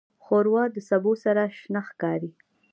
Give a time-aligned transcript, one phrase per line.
[0.23, 2.31] ښوروا د سبو سره شنه ښکاري.